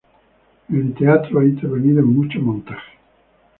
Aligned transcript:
En 0.69 0.93
teatro 0.95 1.37
ha 1.39 1.45
intervenido 1.45 1.99
en 1.99 2.07
muchos 2.07 2.41
montajes. 2.41 2.97